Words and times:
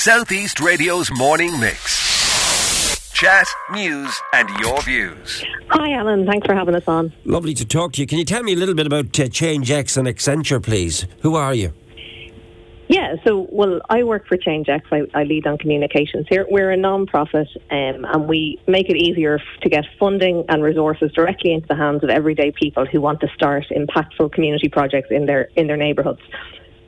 Southeast 0.00 0.60
Radio's 0.60 1.10
morning 1.10 1.60
mix. 1.60 3.12
Chat, 3.12 3.46
news, 3.70 4.18
and 4.32 4.48
your 4.58 4.80
views. 4.80 5.44
Hi, 5.68 5.92
Alan. 5.92 6.24
Thanks 6.24 6.46
for 6.46 6.54
having 6.54 6.74
us 6.74 6.88
on. 6.88 7.12
Lovely 7.26 7.52
to 7.52 7.66
talk 7.66 7.92
to 7.92 8.00
you. 8.00 8.06
Can 8.06 8.16
you 8.16 8.24
tell 8.24 8.42
me 8.42 8.54
a 8.54 8.56
little 8.56 8.74
bit 8.74 8.86
about 8.86 9.20
uh, 9.20 9.24
ChangeX 9.24 9.98
and 9.98 10.08
Accenture, 10.08 10.62
please? 10.62 11.06
Who 11.20 11.34
are 11.34 11.52
you? 11.52 11.74
Yeah, 12.88 13.16
so, 13.26 13.46
well, 13.52 13.82
I 13.90 14.02
work 14.04 14.26
for 14.26 14.38
ChangeX. 14.38 14.80
I, 14.90 15.02
I 15.12 15.24
lead 15.24 15.46
on 15.46 15.58
communications 15.58 16.24
here. 16.30 16.46
We're 16.48 16.70
a 16.70 16.78
non-profit 16.78 17.48
um, 17.70 18.06
and 18.06 18.26
we 18.26 18.58
make 18.66 18.88
it 18.88 18.96
easier 18.96 19.38
to 19.60 19.68
get 19.68 19.84
funding 19.98 20.46
and 20.48 20.62
resources 20.62 21.12
directly 21.12 21.52
into 21.52 21.66
the 21.68 21.76
hands 21.76 22.02
of 22.02 22.08
everyday 22.08 22.52
people 22.52 22.86
who 22.86 23.02
want 23.02 23.20
to 23.20 23.28
start 23.34 23.66
impactful 23.70 24.32
community 24.32 24.70
projects 24.70 25.08
in 25.10 25.26
their, 25.26 25.50
in 25.56 25.66
their 25.66 25.76
neighbourhoods. 25.76 26.22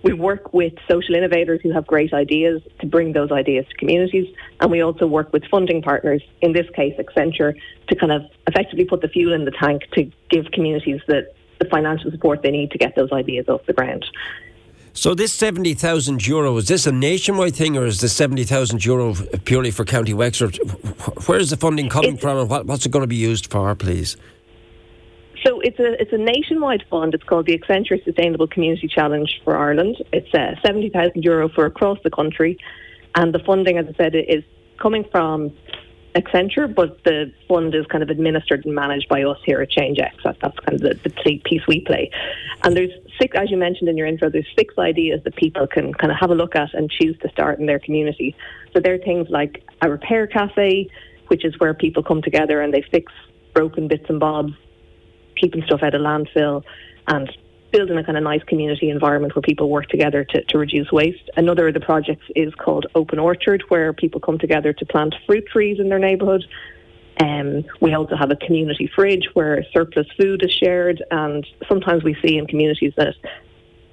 We 0.02 0.12
work 0.12 0.52
with 0.52 0.72
social 0.90 1.14
innovators 1.14 1.60
who 1.62 1.72
have 1.72 1.86
great 1.86 2.12
ideas 2.12 2.60
to 2.80 2.86
bring 2.86 3.12
those 3.12 3.30
ideas 3.30 3.66
to 3.68 3.76
communities, 3.76 4.34
and 4.60 4.70
we 4.70 4.82
also 4.82 5.06
work 5.06 5.32
with 5.32 5.44
funding 5.50 5.80
partners, 5.80 6.22
in 6.40 6.52
this 6.52 6.68
case 6.74 6.94
Accenture, 6.98 7.54
to 7.88 7.96
kind 7.96 8.12
of 8.12 8.22
effectively 8.48 8.84
put 8.84 9.00
the 9.00 9.08
fuel 9.08 9.32
in 9.32 9.44
the 9.44 9.52
tank 9.52 9.82
to 9.92 10.10
give 10.28 10.46
communities 10.52 11.00
the, 11.06 11.32
the 11.60 11.66
financial 11.66 12.10
support 12.10 12.42
they 12.42 12.50
need 12.50 12.70
to 12.72 12.78
get 12.78 12.96
those 12.96 13.12
ideas 13.12 13.48
off 13.48 13.64
the 13.66 13.72
ground. 13.72 14.04
So 14.94 15.14
this 15.14 15.32
70,000 15.32 16.26
euro, 16.26 16.56
is 16.58 16.68
this 16.68 16.86
a 16.86 16.92
nationwide 16.92 17.54
thing 17.54 17.78
or 17.78 17.86
is 17.86 18.00
this 18.00 18.12
seventy 18.12 18.44
thousand 18.44 18.84
euro 18.84 19.14
purely 19.44 19.70
for 19.70 19.86
County 19.86 20.12
Wexford? 20.12 20.56
Where 21.26 21.38
is 21.38 21.48
the 21.48 21.56
funding 21.56 21.88
coming 21.88 22.14
it's, 22.14 22.20
from 22.20 22.36
and 22.36 22.50
what, 22.50 22.66
what's 22.66 22.84
it 22.84 22.92
going 22.92 23.02
to 23.02 23.06
be 23.06 23.16
used 23.16 23.50
for, 23.50 23.74
please? 23.74 24.18
So 25.44 25.60
it's 25.60 25.78
a 25.78 26.00
it's 26.00 26.12
a 26.12 26.18
nationwide 26.18 26.84
fund. 26.88 27.14
It's 27.14 27.24
called 27.24 27.46
the 27.46 27.58
Accenture 27.58 28.02
Sustainable 28.04 28.46
Community 28.46 28.88
Challenge 28.88 29.40
for 29.44 29.56
Ireland. 29.56 29.96
It's 30.12 30.32
uh, 30.34 30.54
seventy 30.64 30.90
thousand 30.90 31.22
euro 31.22 31.48
for 31.48 31.66
across 31.66 31.98
the 32.04 32.10
country, 32.10 32.58
and 33.14 33.34
the 33.34 33.40
funding, 33.40 33.78
as 33.78 33.86
I 33.88 33.94
said, 33.96 34.14
is 34.14 34.44
coming 34.78 35.04
from 35.10 35.52
Accenture, 36.14 36.72
but 36.72 37.02
the 37.04 37.32
fund 37.48 37.74
is 37.74 37.86
kind 37.86 38.02
of 38.02 38.10
administered 38.10 38.64
and 38.66 38.74
managed 38.74 39.08
by 39.08 39.22
us 39.24 39.38
here 39.44 39.60
at 39.62 39.70
ChangeX. 39.70 40.10
That, 40.24 40.36
that's 40.42 40.58
kind 40.60 40.74
of 40.74 40.80
the, 40.80 41.00
the 41.02 41.40
piece 41.44 41.62
we 41.66 41.80
play. 41.80 42.10
And 42.64 42.76
there's 42.76 42.92
six, 43.20 43.36
as 43.36 43.50
you 43.50 43.56
mentioned 43.56 43.88
in 43.88 43.96
your 43.96 44.06
intro, 44.06 44.28
there's 44.28 44.46
six 44.56 44.74
ideas 44.78 45.20
that 45.24 45.34
people 45.36 45.66
can 45.66 45.94
kind 45.94 46.12
of 46.12 46.18
have 46.20 46.30
a 46.30 46.34
look 46.34 46.54
at 46.54 46.74
and 46.74 46.90
choose 46.90 47.16
to 47.22 47.30
start 47.30 47.58
in 47.60 47.66
their 47.66 47.78
community. 47.78 48.36
So 48.74 48.80
there 48.80 48.94
are 48.94 48.98
things 48.98 49.28
like 49.30 49.64
a 49.80 49.90
repair 49.90 50.26
cafe, 50.26 50.90
which 51.28 51.44
is 51.44 51.58
where 51.58 51.72
people 51.72 52.02
come 52.02 52.20
together 52.20 52.60
and 52.60 52.74
they 52.74 52.84
fix 52.90 53.10
broken 53.54 53.88
bits 53.88 54.04
and 54.08 54.20
bobs 54.20 54.52
keeping 55.36 55.62
stuff 55.64 55.82
out 55.82 55.94
of 55.94 56.00
landfill 56.00 56.62
and 57.08 57.30
building 57.72 57.96
a 57.96 58.04
kind 58.04 58.18
of 58.18 58.22
nice 58.22 58.42
community 58.44 58.90
environment 58.90 59.34
where 59.34 59.42
people 59.42 59.70
work 59.70 59.88
together 59.88 60.24
to, 60.24 60.44
to 60.44 60.58
reduce 60.58 60.92
waste. 60.92 61.30
Another 61.36 61.68
of 61.68 61.74
the 61.74 61.80
projects 61.80 62.24
is 62.36 62.54
called 62.54 62.86
Open 62.94 63.18
Orchard, 63.18 63.64
where 63.68 63.92
people 63.92 64.20
come 64.20 64.38
together 64.38 64.72
to 64.74 64.86
plant 64.86 65.14
fruit 65.26 65.46
trees 65.46 65.80
in 65.80 65.88
their 65.88 65.98
neighbourhood. 65.98 66.44
Um, 67.20 67.64
we 67.80 67.94
also 67.94 68.16
have 68.16 68.30
a 68.30 68.36
community 68.36 68.90
fridge 68.94 69.28
where 69.34 69.64
surplus 69.72 70.06
food 70.18 70.42
is 70.44 70.52
shared, 70.52 71.02
and 71.10 71.46
sometimes 71.68 72.04
we 72.04 72.16
see 72.24 72.36
in 72.36 72.46
communities 72.46 72.92
that 72.96 73.14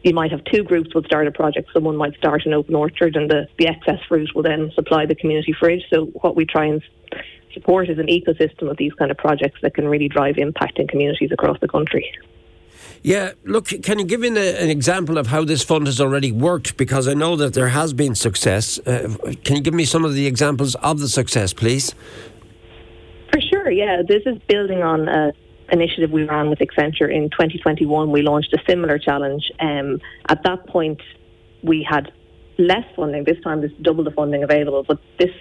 you 0.03 0.13
might 0.13 0.31
have 0.31 0.43
two 0.45 0.63
groups 0.63 0.93
will 0.93 1.03
start 1.03 1.27
a 1.27 1.31
project. 1.31 1.69
Someone 1.73 1.97
might 1.97 2.15
start 2.15 2.45
an 2.45 2.53
open 2.53 2.75
orchard, 2.75 3.15
and 3.15 3.29
the, 3.29 3.47
the 3.57 3.67
excess 3.67 3.99
fruit 4.07 4.29
will 4.33 4.43
then 4.43 4.71
supply 4.73 5.05
the 5.05 5.15
community 5.15 5.53
fridge. 5.57 5.83
So 5.89 6.05
what 6.21 6.35
we 6.35 6.45
try 6.45 6.65
and 6.65 6.81
support 7.59 7.89
is 7.89 7.99
an 7.99 8.07
ecosystem 8.07 8.69
of 8.69 8.77
these 8.77 8.93
kind 8.93 9.11
of 9.11 9.17
projects 9.17 9.59
that 9.61 9.73
can 9.73 9.87
really 9.87 10.07
drive 10.07 10.37
impact 10.37 10.79
in 10.79 10.87
communities 10.87 11.31
across 11.31 11.59
the 11.59 11.67
country. 11.67 12.11
Yeah, 13.01 13.31
look, 13.45 13.67
can 13.67 13.99
you 13.99 14.05
give 14.05 14.19
me 14.19 14.27
an 14.27 14.69
example 14.69 15.17
of 15.17 15.27
how 15.27 15.45
this 15.45 15.63
fund 15.63 15.87
has 15.87 16.01
already 16.01 16.31
worked? 16.31 16.75
Because 16.75 17.07
I 17.07 17.13
know 17.13 17.35
that 17.37 17.53
there 17.53 17.69
has 17.69 17.93
been 17.93 18.15
success. 18.15 18.77
Uh, 18.79 19.15
can 19.45 19.55
you 19.55 19.61
give 19.61 19.73
me 19.73 19.85
some 19.85 20.03
of 20.03 20.13
the 20.13 20.27
examples 20.27 20.75
of 20.75 20.99
the 20.99 21.07
success, 21.07 21.53
please? 21.53 21.95
For 23.31 23.39
sure, 23.39 23.71
yeah. 23.71 24.01
This 24.05 24.23
is 24.25 24.37
building 24.49 24.81
on 24.83 25.07
an 25.07 25.31
initiative 25.71 26.11
we 26.11 26.23
ran 26.23 26.49
with 26.49 26.59
Accenture 26.59 27.13
in 27.13 27.29
2021. 27.29 28.11
We 28.11 28.21
launched 28.21 28.53
a 28.53 28.59
similar 28.67 28.97
challenge. 28.99 29.49
Um, 29.59 30.01
at 30.27 30.43
that 30.43 30.67
point, 30.67 31.01
we 31.63 31.87
had 31.89 32.11
less 32.57 32.83
funding. 32.95 33.23
This 33.23 33.41
time, 33.43 33.61
there's 33.61 33.71
double 33.81 34.03
the 34.03 34.11
funding 34.11 34.43
available. 34.43 34.83
But 34.83 34.99
this 35.17 35.31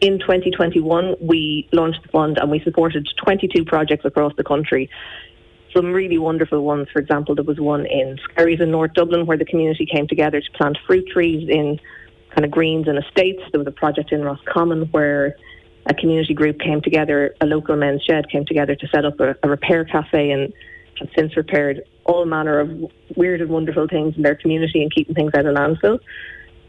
in 0.00 0.18
2021, 0.18 1.16
we 1.20 1.68
launched 1.72 2.02
the 2.02 2.08
fund 2.08 2.38
and 2.38 2.50
we 2.50 2.60
supported 2.60 3.08
22 3.22 3.64
projects 3.64 4.04
across 4.04 4.32
the 4.36 4.44
country. 4.44 4.88
Some 5.74 5.92
really 5.92 6.18
wonderful 6.18 6.64
ones. 6.64 6.88
For 6.92 6.98
example, 6.98 7.34
there 7.34 7.44
was 7.44 7.60
one 7.60 7.86
in 7.86 8.18
Skerries 8.24 8.60
in 8.60 8.70
North 8.70 8.94
Dublin 8.94 9.26
where 9.26 9.36
the 9.36 9.44
community 9.44 9.86
came 9.86 10.08
together 10.08 10.40
to 10.40 10.50
plant 10.52 10.78
fruit 10.86 11.06
trees 11.12 11.48
in 11.48 11.78
kind 12.30 12.44
of 12.44 12.50
greens 12.50 12.88
and 12.88 12.98
estates. 12.98 13.42
There 13.52 13.60
was 13.60 13.68
a 13.68 13.72
project 13.72 14.12
in 14.12 14.22
Roscommon 14.22 14.88
where 14.90 15.36
a 15.86 15.94
community 15.94 16.34
group 16.34 16.58
came 16.60 16.80
together, 16.80 17.34
a 17.40 17.46
local 17.46 17.76
men's 17.76 18.02
shed 18.02 18.28
came 18.30 18.44
together 18.44 18.74
to 18.74 18.88
set 18.88 19.04
up 19.04 19.20
a, 19.20 19.34
a 19.42 19.48
repair 19.48 19.84
cafe 19.84 20.30
and 20.30 20.52
have 20.98 21.08
since 21.16 21.36
repaired 21.36 21.82
all 22.04 22.24
manner 22.26 22.58
of 22.60 22.70
weird 23.16 23.40
and 23.40 23.50
wonderful 23.50 23.86
things 23.88 24.14
in 24.16 24.22
their 24.22 24.34
community 24.34 24.82
and 24.82 24.92
keeping 24.94 25.14
things 25.14 25.32
out 25.34 25.46
of 25.46 25.54
landfill. 25.54 25.98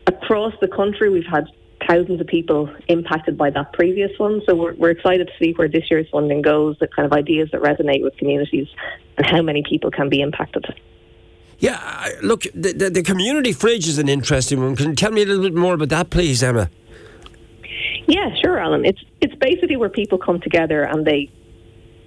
Across 0.08 0.54
the 0.62 0.68
country, 0.68 1.10
we've 1.10 1.26
had 1.26 1.46
thousands 1.92 2.22
of 2.22 2.28
people 2.28 2.74
impacted 2.88 3.38
by 3.38 3.50
that 3.50 3.74
previous 3.74 4.12
one. 4.18 4.42
So 4.46 4.56
we're, 4.56 4.74
we're 4.76 4.92
excited 4.92 5.28
to 5.28 5.34
see 5.44 5.52
where 5.54 5.68
this 5.68 5.84
year's 5.90 6.08
funding 6.10 6.42
goes, 6.42 6.78
the 6.80 6.88
kind 6.88 7.06
of 7.06 7.12
ideas 7.12 7.50
that 7.52 7.62
resonate 7.62 8.02
with 8.02 8.16
communities, 8.18 8.68
and 9.18 9.26
how 9.26 9.42
many 9.42 9.64
people 9.68 9.92
can 9.92 10.08
be 10.10 10.22
impacted. 10.22 10.66
Yeah, 11.60 12.10
look, 12.24 12.44
the, 12.56 12.74
the, 12.74 12.90
the 12.90 13.04
community 13.04 13.52
fridge 13.52 13.88
is 13.88 13.98
an 13.98 14.10
interesting 14.10 14.62
one. 14.62 14.76
Can 14.76 14.90
you 14.92 14.96
tell 14.96 15.12
me 15.12 15.22
a 15.22 15.26
little 15.26 15.44
bit 15.44 15.54
more 15.54 15.74
about 15.74 15.90
that, 15.90 16.10
please, 16.10 16.42
Emma? 16.42 16.70
Yeah, 18.08 18.30
sure, 18.42 18.58
Alan. 18.58 18.84
It's 18.84 19.04
it's 19.22 19.36
basically 19.36 19.78
where 19.78 19.90
people 19.90 20.18
come 20.18 20.42
together 20.42 20.82
and 20.84 21.06
they 21.06 21.30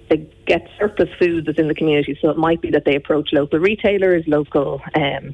they 0.09 0.29
get 0.45 0.67
surplus 0.77 1.09
food 1.17 1.45
that's 1.45 1.57
in 1.57 1.67
the 1.67 1.73
community. 1.73 2.17
So 2.21 2.29
it 2.29 2.37
might 2.37 2.61
be 2.61 2.69
that 2.71 2.83
they 2.85 2.95
approach 2.95 3.29
local 3.31 3.59
retailers, 3.59 4.23
local 4.27 4.81
um, 4.93 5.33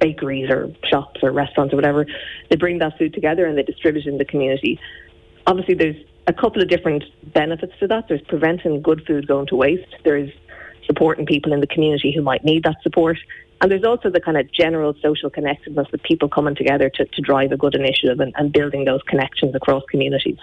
bakeries 0.00 0.50
or 0.50 0.72
shops 0.88 1.20
or 1.22 1.30
restaurants 1.30 1.72
or 1.72 1.76
whatever, 1.76 2.06
they 2.48 2.56
bring 2.56 2.78
that 2.78 2.98
food 2.98 3.14
together 3.14 3.46
and 3.46 3.56
they 3.56 3.62
distribute 3.62 4.06
it 4.06 4.08
in 4.08 4.18
the 4.18 4.24
community. 4.24 4.80
Obviously, 5.46 5.74
there's 5.74 5.96
a 6.26 6.32
couple 6.32 6.62
of 6.62 6.68
different 6.68 7.04
benefits 7.32 7.72
to 7.80 7.86
that. 7.88 8.08
There's 8.08 8.22
preventing 8.22 8.82
good 8.82 9.04
food 9.06 9.26
going 9.26 9.46
to 9.48 9.56
waste. 9.56 9.94
There's 10.04 10.30
supporting 10.86 11.26
people 11.26 11.52
in 11.52 11.60
the 11.60 11.66
community 11.66 12.12
who 12.14 12.22
might 12.22 12.44
need 12.44 12.64
that 12.64 12.76
support. 12.82 13.18
And 13.60 13.70
there's 13.70 13.84
also 13.84 14.10
the 14.10 14.20
kind 14.20 14.38
of 14.38 14.50
general 14.52 14.94
social 15.02 15.28
connectedness 15.28 15.88
with 15.92 16.02
people 16.02 16.28
coming 16.28 16.54
together 16.54 16.90
to, 16.90 17.04
to 17.04 17.20
drive 17.20 17.52
a 17.52 17.56
good 17.56 17.74
initiative 17.74 18.18
and, 18.20 18.32
and 18.36 18.52
building 18.52 18.84
those 18.86 19.02
connections 19.02 19.54
across 19.54 19.82
communities 19.90 20.38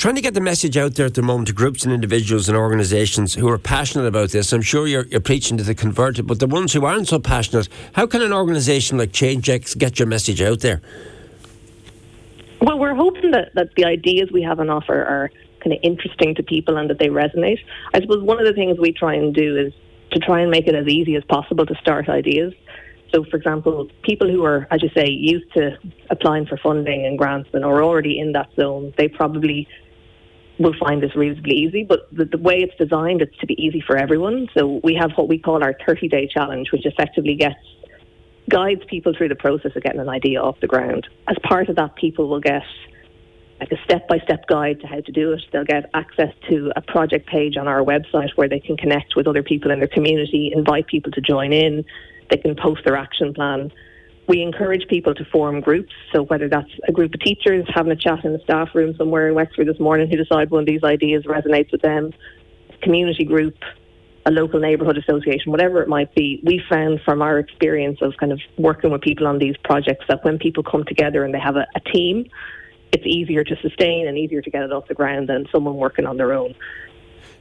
trying 0.00 0.14
to 0.14 0.22
get 0.22 0.32
the 0.32 0.40
message 0.40 0.78
out 0.78 0.94
there 0.94 1.04
at 1.04 1.12
the 1.12 1.20
moment 1.20 1.46
to 1.46 1.52
groups 1.52 1.84
and 1.84 1.92
individuals 1.92 2.48
and 2.48 2.56
organisations 2.56 3.34
who 3.34 3.46
are 3.50 3.58
passionate 3.58 4.06
about 4.06 4.30
this. 4.30 4.50
I'm 4.50 4.62
sure 4.62 4.86
you're, 4.86 5.04
you're 5.08 5.20
preaching 5.20 5.58
to 5.58 5.62
the 5.62 5.74
converted, 5.74 6.26
but 6.26 6.38
the 6.38 6.46
ones 6.46 6.72
who 6.72 6.86
aren't 6.86 7.06
so 7.06 7.18
passionate, 7.18 7.68
how 7.92 8.06
can 8.06 8.22
an 8.22 8.32
organisation 8.32 8.96
like 8.96 9.12
ChangeX 9.12 9.76
get 9.76 9.98
your 9.98 10.08
message 10.08 10.40
out 10.40 10.60
there? 10.60 10.80
Well, 12.62 12.78
we're 12.78 12.94
hoping 12.94 13.32
that, 13.32 13.54
that 13.56 13.74
the 13.76 13.84
ideas 13.84 14.30
we 14.32 14.40
have 14.40 14.58
on 14.58 14.70
offer 14.70 15.04
are 15.04 15.30
kind 15.62 15.74
of 15.74 15.80
interesting 15.82 16.34
to 16.36 16.42
people 16.42 16.78
and 16.78 16.88
that 16.88 16.98
they 16.98 17.08
resonate. 17.08 17.58
I 17.92 18.00
suppose 18.00 18.22
one 18.22 18.38
of 18.38 18.46
the 18.46 18.54
things 18.54 18.78
we 18.78 18.94
try 18.94 19.16
and 19.16 19.34
do 19.34 19.58
is 19.58 19.74
to 20.12 20.18
try 20.18 20.40
and 20.40 20.50
make 20.50 20.66
it 20.66 20.74
as 20.74 20.88
easy 20.88 21.14
as 21.16 21.24
possible 21.24 21.66
to 21.66 21.74
start 21.74 22.08
ideas. 22.08 22.54
So, 23.12 23.24
for 23.24 23.36
example, 23.36 23.90
people 24.02 24.30
who 24.30 24.46
are, 24.46 24.66
as 24.70 24.82
you 24.82 24.88
say, 24.96 25.10
used 25.10 25.52
to 25.52 25.76
applying 26.08 26.46
for 26.46 26.56
funding 26.56 27.04
and 27.04 27.18
grants 27.18 27.50
and 27.52 27.66
are 27.66 27.82
already 27.82 28.18
in 28.18 28.32
that 28.32 28.48
zone, 28.58 28.94
they 28.96 29.08
probably 29.08 29.68
will 30.60 30.74
find 30.78 31.02
this 31.02 31.16
reasonably 31.16 31.56
easy, 31.56 31.84
but 31.84 32.14
the, 32.14 32.26
the, 32.26 32.38
way 32.38 32.58
it's 32.58 32.76
designed, 32.76 33.22
it's 33.22 33.36
to 33.38 33.46
be 33.46 33.54
easy 33.54 33.82
for 33.84 33.96
everyone. 33.96 34.46
So 34.56 34.80
we 34.84 34.94
have 34.94 35.12
what 35.16 35.26
we 35.26 35.38
call 35.38 35.64
our 35.64 35.74
30 35.86 36.08
day 36.08 36.28
challenge, 36.32 36.70
which 36.70 36.84
effectively 36.84 37.34
gets 37.34 37.56
guides 38.48 38.82
people 38.88 39.14
through 39.16 39.28
the 39.28 39.36
process 39.36 39.72
of 39.74 39.82
getting 39.82 40.00
an 40.00 40.08
idea 40.08 40.40
off 40.40 40.60
the 40.60 40.66
ground. 40.66 41.06
As 41.28 41.36
part 41.42 41.68
of 41.70 41.76
that, 41.76 41.96
people 41.96 42.28
will 42.28 42.40
get 42.40 42.62
like 43.58 43.72
a 43.72 43.82
step 43.84 44.06
by 44.06 44.18
step 44.18 44.46
guide 44.48 44.80
to 44.80 44.86
how 44.86 45.00
to 45.00 45.12
do 45.12 45.32
it. 45.32 45.42
They'll 45.50 45.64
get 45.64 45.88
access 45.94 46.32
to 46.50 46.72
a 46.76 46.82
project 46.82 47.26
page 47.26 47.56
on 47.56 47.66
our 47.66 47.82
website 47.82 48.30
where 48.36 48.48
they 48.48 48.60
can 48.60 48.76
connect 48.76 49.16
with 49.16 49.26
other 49.26 49.42
people 49.42 49.70
in 49.70 49.78
their 49.78 49.88
community, 49.88 50.52
invite 50.54 50.86
people 50.86 51.12
to 51.12 51.20
join 51.22 51.52
in. 51.52 51.84
They 52.30 52.36
can 52.36 52.54
post 52.54 52.82
their 52.84 52.96
action 52.96 53.32
plan 53.32 53.72
we 54.30 54.42
encourage 54.42 54.86
people 54.86 55.12
to 55.12 55.24
form 55.24 55.60
groups. 55.60 55.92
So 56.14 56.22
whether 56.22 56.48
that's 56.48 56.70
a 56.86 56.92
group 56.92 57.12
of 57.12 57.20
teachers 57.20 57.66
having 57.74 57.90
a 57.90 57.96
chat 57.96 58.24
in 58.24 58.32
the 58.32 58.38
staff 58.38 58.68
room 58.74 58.94
somewhere 58.96 59.26
in 59.28 59.34
Wexford 59.34 59.66
this 59.66 59.80
morning 59.80 60.08
who 60.08 60.16
decide 60.16 60.50
one 60.50 60.60
of 60.60 60.66
these 60.66 60.84
ideas 60.84 61.24
resonates 61.24 61.72
with 61.72 61.82
them, 61.82 62.12
community 62.80 63.24
group, 63.24 63.56
a 64.26 64.30
local 64.30 64.60
neighbourhood 64.60 64.96
association, 64.96 65.50
whatever 65.50 65.82
it 65.82 65.88
might 65.88 66.14
be, 66.14 66.40
we 66.44 66.62
found 66.70 67.00
from 67.04 67.22
our 67.22 67.40
experience 67.40 67.98
of 68.02 68.12
kind 68.20 68.30
of 68.30 68.40
working 68.56 68.92
with 68.92 69.00
people 69.00 69.26
on 69.26 69.38
these 69.38 69.56
projects 69.64 70.04
that 70.08 70.24
when 70.24 70.38
people 70.38 70.62
come 70.62 70.84
together 70.84 71.24
and 71.24 71.34
they 71.34 71.40
have 71.40 71.56
a, 71.56 71.66
a 71.74 71.80
team, 71.80 72.24
it's 72.92 73.04
easier 73.04 73.42
to 73.42 73.56
sustain 73.60 74.06
and 74.06 74.16
easier 74.16 74.42
to 74.42 74.50
get 74.50 74.62
it 74.62 74.72
off 74.72 74.86
the 74.86 74.94
ground 74.94 75.28
than 75.28 75.46
someone 75.50 75.74
working 75.74 76.06
on 76.06 76.16
their 76.16 76.32
own. 76.32 76.54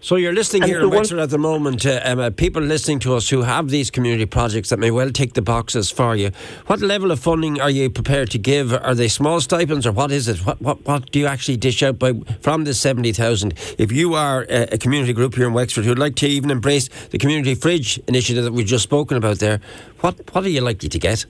So 0.01 0.15
you're 0.15 0.33
listening 0.33 0.63
And 0.63 0.71
here 0.71 0.81
in 0.81 0.89
Wexford 0.89 1.19
at 1.19 1.29
the 1.29 1.37
moment, 1.37 1.85
uh, 1.85 1.99
Emma, 2.01 2.31
people 2.31 2.61
listening 2.61 2.99
to 2.99 3.15
us 3.15 3.29
who 3.29 3.41
have 3.41 3.69
these 3.69 3.91
community 3.91 4.25
projects 4.25 4.69
that 4.69 4.79
may 4.79 4.91
well 4.91 5.11
tick 5.11 5.33
the 5.33 5.41
boxes 5.41 5.91
for 5.91 6.15
you. 6.15 6.31
What 6.67 6.79
level 6.79 7.11
of 7.11 7.19
funding 7.19 7.59
are 7.59 7.69
you 7.69 7.89
prepared 7.89 8.31
to 8.31 8.37
give? 8.37 8.73
Are 8.73 8.95
they 8.95 9.09
small 9.09 9.41
stipends 9.41 9.85
or 9.85 9.91
what 9.91 10.09
is 10.09 10.29
it? 10.29 10.45
What 10.45 10.61
what, 10.61 10.85
what 10.85 11.11
do 11.11 11.19
you 11.19 11.25
actually 11.27 11.57
dish 11.57 11.83
out 11.83 11.99
by 11.99 12.13
from 12.39 12.63
this 12.63 12.79
70,000? 12.79 13.53
If 13.77 13.91
you 13.91 14.13
are 14.13 14.43
a, 14.43 14.73
a 14.73 14.77
community 14.77 15.11
group 15.11 15.35
here 15.35 15.47
in 15.47 15.53
Wexford 15.53 15.83
who'd 15.83 15.99
like 15.99 16.15
to 16.15 16.27
even 16.27 16.49
embrace 16.49 16.87
the 17.09 17.17
community 17.17 17.53
fridge 17.53 17.99
initiative 18.07 18.45
that 18.45 18.53
we've 18.53 18.65
just 18.65 18.83
spoken 18.83 19.17
about 19.17 19.39
there, 19.39 19.59
what, 19.99 20.15
what 20.33 20.45
are 20.45 20.49
you 20.49 20.61
likely 20.61 20.87
to 20.87 20.99
get? 20.99 21.25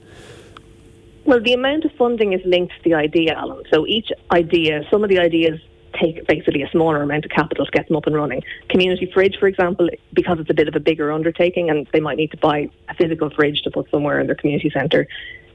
Well, 1.26 1.42
the 1.42 1.54
amount 1.54 1.86
of 1.86 1.92
funding 1.94 2.34
is 2.34 2.42
linked 2.46 2.74
to 2.84 2.90
the 2.90 2.96
idea, 2.96 3.34
Alan. 3.34 3.64
So 3.74 3.88
each 3.88 4.12
idea, 4.32 4.84
some 4.92 5.04
of 5.04 5.10
the 5.10 5.20
ideas 5.20 5.60
take 5.94 6.26
basically 6.28 6.62
a 6.62 6.70
smaller 6.70 7.02
amount 7.02 7.26
of 7.26 7.32
capital 7.32 7.66
to 7.66 7.72
get 7.72 7.88
them 7.88 7.98
up 7.98 8.08
and 8.08 8.16
running. 8.16 8.44
Community 8.70 9.10
fridge, 9.14 9.38
for 9.40 9.48
example, 9.48 9.90
because 10.14 10.40
it's 10.40 10.50
a 10.50 10.54
bit 10.54 10.68
of 10.68 10.76
a 10.76 10.80
bigger 10.80 11.12
undertaking 11.12 11.70
and 11.70 11.88
they 11.94 12.00
might 12.00 12.18
need 12.18 12.32
to 12.32 12.38
buy 12.38 12.70
a 12.90 12.94
physical 12.96 13.30
fridge 13.30 13.62
to 13.64 13.72
put 13.72 13.90
somewhere 13.90 14.20
in 14.20 14.28
their 14.28 14.36
community 14.36 14.70
centre, 14.70 15.08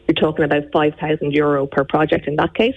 you're 0.07 0.15
talking 0.15 0.45
about 0.45 0.71
5,000 0.73 1.33
euro 1.33 1.67
per 1.67 1.85
project 1.85 2.27
in 2.27 2.37
that 2.37 2.55
case. 2.55 2.77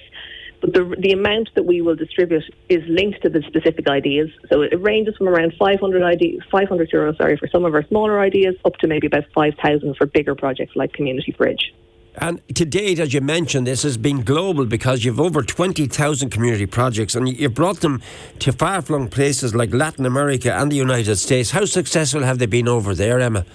But 0.59 0.73
the, 0.73 0.95
the 0.97 1.11
amount 1.11 1.49
that 1.55 1.63
we 1.63 1.81
will 1.81 1.95
distribute 1.95 2.43
is 2.67 2.83
linked 2.87 3.21
to 3.21 3.29
the 3.29 3.43
specific 3.43 3.87
ideas. 3.87 4.29
So 4.49 4.61
it 4.61 4.81
ranges 4.81 5.15
from 5.15 5.27
around 5.27 5.53
500 5.59 6.01
ideas, 6.01 6.41
500 6.51 6.91
euro, 6.91 7.13
sorry, 7.15 7.37
for 7.37 7.47
some 7.47 7.63
of 7.63 7.75
our 7.75 7.83
smaller 7.83 8.19
ideas, 8.19 8.55
up 8.65 8.75
to 8.77 8.87
maybe 8.87 9.05
about 9.05 9.25
5,000 9.35 9.95
for 9.97 10.07
bigger 10.07 10.33
projects 10.33 10.75
like 10.75 10.93
community 10.93 11.31
fridge. 11.31 11.73
And 12.19 12.41
to 12.55 12.65
date, 12.65 12.99
as 12.99 13.13
you 13.13 13.21
mentioned, 13.21 13.67
this 13.67 13.83
has 13.83 13.95
been 13.95 14.23
global 14.23 14.65
because 14.65 15.05
you've 15.05 15.19
over 15.19 15.43
20,000 15.43 16.29
community 16.31 16.65
projects 16.65 17.13
and 17.13 17.29
you've 17.29 17.53
brought 17.53 17.81
them 17.81 18.01
to 18.39 18.51
far 18.51 18.81
flung 18.81 19.07
places 19.07 19.53
like 19.53 19.71
Latin 19.71 20.05
America 20.05 20.51
and 20.53 20.71
the 20.71 20.75
United 20.75 21.17
States. 21.17 21.51
How 21.51 21.65
successful 21.65 22.23
have 22.23 22.39
they 22.39 22.47
been 22.47 22.67
over 22.67 22.95
there, 22.95 23.19
Emma? 23.19 23.45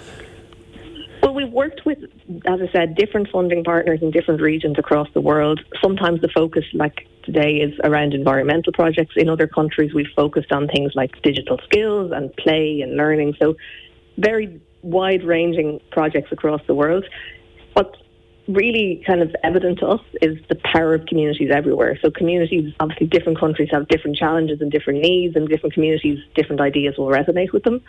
Well, 1.22 1.34
we've 1.34 1.52
worked 1.52 1.84
with, 1.84 1.98
as 2.46 2.60
I 2.60 2.70
said, 2.72 2.94
different 2.94 3.28
funding 3.32 3.64
partners 3.64 3.98
in 4.00 4.12
different 4.12 4.40
regions 4.40 4.76
across 4.78 5.08
the 5.12 5.20
world. 5.20 5.60
Sometimes 5.82 6.20
the 6.20 6.28
focus, 6.28 6.64
like 6.72 7.08
today, 7.24 7.56
is 7.56 7.74
around 7.82 8.14
environmental 8.14 8.72
projects. 8.72 9.14
In 9.16 9.28
other 9.28 9.48
countries, 9.48 9.92
we've 9.92 10.12
focused 10.14 10.52
on 10.52 10.68
things 10.68 10.92
like 10.94 11.20
digital 11.22 11.58
skills 11.64 12.12
and 12.14 12.32
play 12.36 12.80
and 12.80 12.96
learning. 12.96 13.34
So, 13.40 13.54
very 14.18 14.60
wide 14.82 15.24
ranging 15.24 15.80
projects 15.90 16.30
across 16.32 16.60
the 16.66 16.74
world. 16.74 17.04
What's 17.74 18.01
really 18.48 19.02
kind 19.06 19.22
of 19.22 19.34
evident 19.44 19.78
to 19.78 19.86
us 19.86 20.00
is 20.20 20.38
the 20.48 20.56
power 20.56 20.94
of 20.94 21.06
communities 21.06 21.50
everywhere. 21.52 21.98
So, 22.02 22.10
communities, 22.10 22.74
obviously, 22.80 23.06
different 23.06 23.38
countries 23.38 23.68
have 23.72 23.88
different 23.88 24.16
challenges 24.16 24.60
and 24.60 24.70
different 24.70 25.00
needs, 25.00 25.36
and 25.36 25.48
different 25.48 25.74
communities, 25.74 26.18
different 26.34 26.60
ideas 26.60 26.96
will 26.98 27.08
resonate 27.08 27.52
with 27.52 27.62
them. 27.62 27.80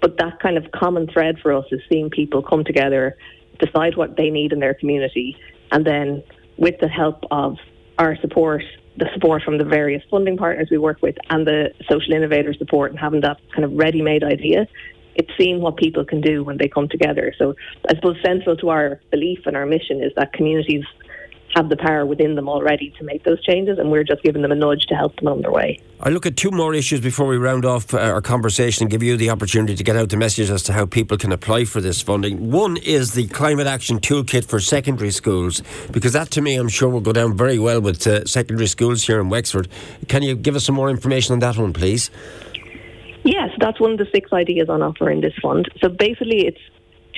But 0.00 0.18
that 0.18 0.40
kind 0.40 0.56
of 0.56 0.70
common 0.72 1.06
thread 1.06 1.38
for 1.40 1.52
us 1.52 1.64
is 1.70 1.80
seeing 1.88 2.10
people 2.10 2.42
come 2.42 2.64
together, 2.64 3.16
decide 3.58 3.96
what 3.96 4.16
they 4.16 4.30
need 4.30 4.52
in 4.52 4.60
their 4.60 4.74
community, 4.74 5.36
and 5.70 5.86
then 5.86 6.22
with 6.56 6.78
the 6.80 6.88
help 6.88 7.24
of 7.30 7.56
our 7.98 8.16
support, 8.20 8.62
the 8.96 9.08
support 9.14 9.42
from 9.42 9.58
the 9.58 9.64
various 9.64 10.02
funding 10.10 10.36
partners 10.36 10.68
we 10.70 10.78
work 10.78 11.00
with, 11.00 11.16
and 11.30 11.46
the 11.46 11.72
social 11.88 12.12
innovator 12.12 12.52
support, 12.52 12.90
and 12.90 13.00
having 13.00 13.20
that 13.22 13.38
kind 13.52 13.64
of 13.64 13.72
ready 13.72 14.02
made 14.02 14.24
idea, 14.24 14.66
it's 15.14 15.30
seeing 15.36 15.60
what 15.60 15.76
people 15.76 16.04
can 16.04 16.20
do 16.20 16.44
when 16.44 16.58
they 16.58 16.68
come 16.68 16.88
together. 16.88 17.34
So 17.38 17.54
I 17.88 17.94
suppose 17.94 18.16
central 18.24 18.56
to 18.56 18.70
our 18.70 19.00
belief 19.10 19.40
and 19.46 19.56
our 19.56 19.66
mission 19.66 20.02
is 20.02 20.12
that 20.16 20.32
communities 20.32 20.84
have 21.54 21.68
the 21.68 21.76
power 21.76 22.06
within 22.06 22.34
them 22.34 22.48
already 22.48 22.94
to 22.98 23.04
make 23.04 23.24
those 23.24 23.42
changes, 23.44 23.78
and 23.78 23.90
we're 23.90 24.04
just 24.04 24.22
giving 24.22 24.42
them 24.42 24.52
a 24.52 24.54
nudge 24.54 24.86
to 24.86 24.94
help 24.94 25.14
them 25.16 25.28
on 25.28 25.42
their 25.42 25.50
way. 25.50 25.78
I 26.00 26.08
look 26.08 26.24
at 26.24 26.36
two 26.36 26.50
more 26.50 26.74
issues 26.74 27.00
before 27.00 27.26
we 27.26 27.36
round 27.36 27.64
off 27.64 27.92
uh, 27.92 27.98
our 27.98 28.22
conversation 28.22 28.84
and 28.84 28.90
give 28.90 29.02
you 29.02 29.16
the 29.16 29.30
opportunity 29.30 29.76
to 29.76 29.84
get 29.84 29.94
out 29.94 30.08
the 30.08 30.16
message 30.16 30.50
as 30.50 30.62
to 30.64 30.72
how 30.72 30.86
people 30.86 31.18
can 31.18 31.30
apply 31.30 31.66
for 31.66 31.80
this 31.80 32.00
funding. 32.00 32.50
One 32.50 32.76
is 32.78 33.12
the 33.12 33.28
Climate 33.28 33.66
Action 33.66 34.00
Toolkit 34.00 34.46
for 34.46 34.60
secondary 34.60 35.10
schools, 35.10 35.62
because 35.90 36.14
that 36.14 36.30
to 36.30 36.40
me 36.40 36.56
I'm 36.56 36.68
sure 36.68 36.88
will 36.88 37.00
go 37.00 37.12
down 37.12 37.36
very 37.36 37.58
well 37.58 37.80
with 37.80 38.06
uh, 38.06 38.24
secondary 38.24 38.66
schools 38.66 39.04
here 39.04 39.20
in 39.20 39.28
Wexford. 39.28 39.68
Can 40.08 40.22
you 40.22 40.34
give 40.34 40.56
us 40.56 40.64
some 40.64 40.74
more 40.74 40.88
information 40.88 41.34
on 41.34 41.40
that 41.40 41.58
one, 41.58 41.72
please? 41.72 42.10
Yes, 43.24 43.50
that's 43.58 43.78
one 43.78 43.92
of 43.92 43.98
the 43.98 44.08
six 44.12 44.32
ideas 44.32 44.68
on 44.68 44.82
offer 44.82 45.10
in 45.10 45.20
this 45.20 45.34
fund. 45.40 45.68
So 45.80 45.88
basically, 45.88 46.46
it's 46.46 46.60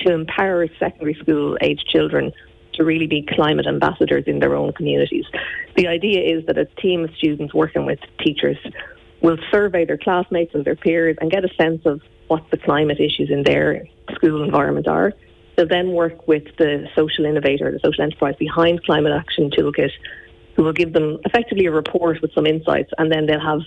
to 0.05 0.13
empower 0.13 0.67
secondary 0.79 1.15
school 1.15 1.57
age 1.61 1.83
children 1.87 2.31
to 2.73 2.83
really 2.83 3.07
be 3.07 3.25
climate 3.27 3.65
ambassadors 3.65 4.25
in 4.27 4.39
their 4.39 4.55
own 4.55 4.73
communities. 4.73 5.25
The 5.75 5.87
idea 5.87 6.21
is 6.21 6.45
that 6.47 6.57
a 6.57 6.65
team 6.65 7.05
of 7.05 7.09
students 7.15 7.53
working 7.53 7.85
with 7.85 7.99
teachers 8.19 8.57
will 9.21 9.37
survey 9.49 9.85
their 9.85 9.97
classmates 9.97 10.53
and 10.53 10.65
their 10.65 10.75
peers 10.75 11.17
and 11.21 11.31
get 11.31 11.43
a 11.45 11.53
sense 11.55 11.81
of 11.85 12.01
what 12.27 12.43
the 12.51 12.57
climate 12.57 12.99
issues 12.99 13.29
in 13.31 13.43
their 13.43 13.87
school 14.13 14.43
environment 14.43 14.87
are. 14.87 15.13
They'll 15.55 15.67
then 15.67 15.93
work 15.93 16.27
with 16.27 16.43
the 16.57 16.87
social 16.95 17.25
innovator, 17.25 17.71
the 17.71 17.79
social 17.83 18.03
enterprise 18.03 18.35
behind 18.37 18.83
Climate 18.83 19.13
Action 19.13 19.49
Toolkit, 19.51 19.91
who 20.55 20.63
will 20.63 20.73
give 20.73 20.91
them 20.93 21.17
effectively 21.23 21.65
a 21.65 21.71
report 21.71 22.21
with 22.21 22.33
some 22.33 22.45
insights, 22.45 22.91
and 22.97 23.11
then 23.11 23.25
they'll 23.25 23.39
have 23.39 23.61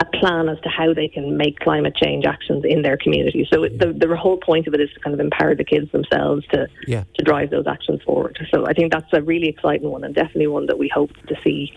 a 0.00 0.04
plan 0.04 0.48
as 0.48 0.60
to 0.60 0.68
how 0.68 0.94
they 0.94 1.08
can 1.08 1.36
make 1.36 1.58
climate 1.58 1.94
change 1.96 2.24
actions 2.24 2.64
in 2.64 2.82
their 2.82 2.96
community. 2.96 3.46
So 3.52 3.64
it, 3.64 3.78
the, 3.78 3.92
the 3.92 4.16
whole 4.16 4.36
point 4.36 4.66
of 4.66 4.74
it 4.74 4.80
is 4.80 4.90
to 4.94 5.00
kind 5.00 5.12
of 5.12 5.20
empower 5.20 5.54
the 5.54 5.64
kids 5.64 5.90
themselves 5.90 6.46
to 6.52 6.68
Yeah. 6.86 7.04
to 7.14 7.24
drive 7.24 7.50
those 7.50 7.66
actions 7.66 8.02
forward. 8.02 8.38
So 8.52 8.66
I 8.66 8.72
think 8.74 8.92
that's 8.92 9.12
a 9.12 9.22
really 9.22 9.48
exciting 9.48 9.90
one, 9.90 10.04
and 10.04 10.14
definitely 10.14 10.46
one 10.46 10.66
that 10.66 10.78
we 10.78 10.88
hope 10.88 11.10
to 11.26 11.36
see 11.42 11.76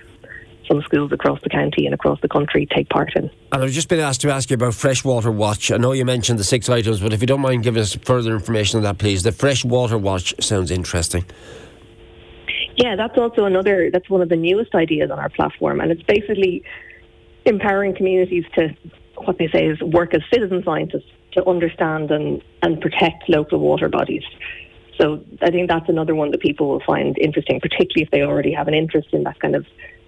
some 0.68 0.82
schools 0.84 1.12
across 1.12 1.42
the 1.42 1.50
county 1.50 1.86
and 1.86 1.94
across 1.94 2.22
the 2.22 2.30
country 2.30 2.68
take 2.68 2.88
part 2.90 3.14
in. 3.16 3.30
And 3.52 3.64
I've 3.64 3.72
just 3.72 3.90
been 3.90 4.00
asked 4.00 4.22
to 4.22 4.30
ask 4.32 4.50
you 4.52 4.54
about 4.54 4.76
Freshwater 4.76 5.32
Watch. 5.32 5.72
I 5.72 5.78
know 5.78 5.92
you 5.92 6.06
mentioned 6.06 6.40
the 6.40 6.44
six 6.46 6.70
items, 6.70 7.02
but 7.02 7.12
if 7.14 7.20
you 7.22 7.28
don't 7.28 7.42
mind 7.42 7.64
giving 7.64 7.82
us 7.82 7.96
further 7.96 8.34
information 8.34 8.78
on 8.78 8.84
that, 8.84 8.98
please. 9.00 9.24
The 9.24 9.32
Freshwater 9.32 9.98
Watch 9.98 10.34
sounds 10.40 10.70
interesting. 10.72 11.26
Yeah, 12.78 12.96
that's 12.96 13.18
also 13.18 13.46
another, 13.46 13.90
that's 13.92 14.10
one 14.10 14.22
of 14.22 14.30
the 14.30 14.38
newest 14.38 14.74
ideas 14.76 15.12
on 15.12 15.20
our 15.20 15.30
platform. 15.30 15.82
And 15.82 15.92
it's 15.92 16.04
basically 16.04 16.64
empowering 17.46 17.96
communities 17.96 18.46
to, 18.56 18.76
what 19.18 19.38
they 19.38 19.48
say 19.50 19.66
is 19.66 19.82
work 19.82 20.14
as 20.14 20.22
citizen 20.34 20.64
scientists 20.64 21.10
to 21.34 21.48
understand 21.48 22.12
and, 22.12 22.42
and 22.62 22.82
protect 22.82 23.30
local 23.30 23.60
water 23.60 23.90
bodies. 23.90 24.24
So 25.00 25.24
I 25.42 25.50
think 25.50 25.70
that's 25.70 25.90
another 25.90 26.14
one 26.14 26.32
that 26.32 26.42
people 26.42 26.68
will 26.70 26.84
find 26.86 27.18
interesting, 27.18 27.60
particularly 27.60 28.04
if 28.04 28.12
they 28.12 28.22
already 28.22 28.54
have 28.54 28.68
an 28.68 28.74
interest 28.74 29.10
in 29.14 29.24
that 29.24 29.40
kind 29.40 29.56
of 29.56 29.66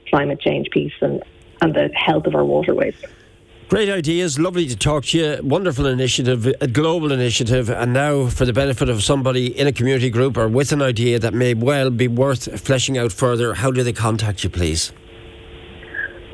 climate 0.09 0.39
change 0.39 0.69
piece 0.71 0.93
and, 1.01 1.23
and 1.61 1.73
the 1.73 1.89
health 1.95 2.27
of 2.27 2.35
our 2.35 2.45
waterways. 2.45 2.95
Great 3.69 3.89
ideas. 3.89 4.37
Lovely 4.37 4.67
to 4.67 4.75
talk 4.75 5.05
to 5.05 5.17
you. 5.17 5.39
Wonderful 5.41 5.87
initiative, 5.87 6.45
a 6.61 6.67
global 6.67 7.11
initiative. 7.11 7.69
And 7.69 7.93
now, 7.93 8.27
for 8.27 8.45
the 8.45 8.53
benefit 8.53 8.87
of 8.89 9.01
somebody 9.01 9.57
in 9.57 9.65
a 9.65 9.71
community 9.71 10.11
group 10.11 10.37
or 10.37 10.47
with 10.47 10.71
an 10.71 10.81
idea 10.81 11.17
that 11.17 11.33
may 11.33 11.55
well 11.55 11.89
be 11.89 12.07
worth 12.07 12.61
fleshing 12.61 12.97
out 12.97 13.11
further, 13.11 13.55
how 13.55 13.71
do 13.71 13.81
they 13.81 13.93
contact 13.93 14.43
you, 14.43 14.49
please? 14.51 14.91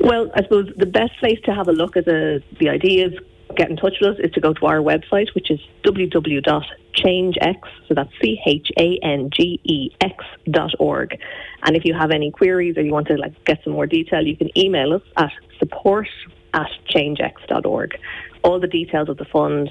Well, 0.00 0.30
I 0.34 0.42
suppose 0.42 0.72
the 0.76 0.86
best 0.86 1.18
place 1.20 1.38
to 1.44 1.54
have 1.54 1.68
a 1.68 1.72
look 1.72 1.96
at 1.96 2.06
the, 2.06 2.42
the 2.58 2.70
ideas, 2.70 3.12
get 3.54 3.68
in 3.68 3.76
touch 3.76 3.94
with 4.00 4.14
us, 4.14 4.24
is 4.24 4.32
to 4.32 4.40
go 4.40 4.54
to 4.54 4.66
our 4.66 4.78
website, 4.78 5.34
which 5.34 5.50
is 5.50 5.60
www.changex, 5.84 7.60
so 7.86 7.94
that's 7.94 8.10
C 8.22 8.40
H 8.46 8.68
A 8.78 8.98
N 9.02 9.28
G 9.30 9.60
E 9.62 9.90
X 10.00 10.24
dot 10.50 10.72
org. 10.78 11.18
And 11.64 11.76
if 11.76 11.84
you 11.84 11.92
have 11.92 12.10
any 12.10 12.30
queries 12.30 12.78
or 12.78 12.82
you 12.82 12.92
want 12.92 13.08
to 13.08 13.16
like 13.16 13.44
get 13.44 13.62
some 13.62 13.74
more 13.74 13.86
detail, 13.86 14.26
you 14.26 14.36
can 14.36 14.56
email 14.58 14.94
us 14.94 15.02
at 15.18 15.32
support 15.58 16.08
at 16.54 16.70
changex.org. 16.94 17.98
All 18.42 18.58
the 18.58 18.68
details 18.68 19.10
of 19.10 19.18
the 19.18 19.26
fund 19.26 19.68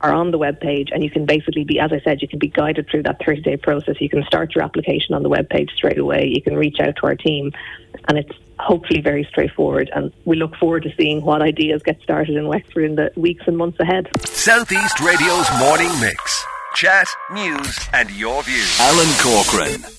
are 0.00 0.12
on 0.12 0.30
the 0.30 0.38
web 0.38 0.60
page, 0.60 0.90
and 0.92 1.02
you 1.02 1.10
can 1.10 1.24
basically 1.24 1.64
be, 1.64 1.78
as 1.78 1.92
I 1.92 2.00
said, 2.00 2.22
you 2.22 2.28
can 2.28 2.38
be 2.38 2.48
guided 2.48 2.88
through 2.88 3.04
that 3.04 3.24
30 3.24 3.42
day 3.42 3.56
process. 3.56 4.00
You 4.00 4.08
can 4.08 4.24
start 4.24 4.54
your 4.54 4.64
application 4.64 5.14
on 5.14 5.22
the 5.22 5.28
web 5.28 5.48
page 5.48 5.70
straight 5.74 5.98
away. 5.98 6.26
You 6.26 6.42
can 6.42 6.56
reach 6.56 6.80
out 6.80 6.96
to 6.96 7.06
our 7.06 7.16
team, 7.16 7.52
and 8.08 8.18
it's 8.18 8.36
hopefully 8.58 9.00
very 9.00 9.24
straightforward. 9.24 9.90
And 9.94 10.12
we 10.24 10.36
look 10.36 10.54
forward 10.56 10.82
to 10.84 10.94
seeing 10.96 11.22
what 11.22 11.42
ideas 11.42 11.82
get 11.82 12.00
started 12.02 12.36
in 12.36 12.46
Wexford 12.46 12.84
in 12.84 12.96
the 12.96 13.12
weeks 13.16 13.44
and 13.46 13.56
months 13.56 13.78
ahead. 13.80 14.08
Southeast 14.24 15.00
Radio's 15.00 15.48
morning 15.58 15.90
mix. 16.00 16.44
Chat, 16.74 17.06
news, 17.32 17.88
and 17.94 18.10
your 18.10 18.42
views. 18.42 18.78
Alan 18.80 19.08
Corcoran. 19.20 19.95